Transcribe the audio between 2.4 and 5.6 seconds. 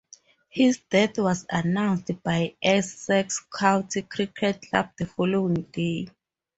Essex County Cricket Club the following